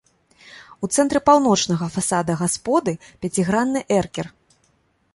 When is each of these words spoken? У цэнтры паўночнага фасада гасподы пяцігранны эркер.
У 0.85 0.89
цэнтры 0.97 1.21
паўночнага 1.27 1.91
фасада 1.97 2.39
гасподы 2.41 2.93
пяцігранны 3.27 3.81
эркер. 4.01 4.27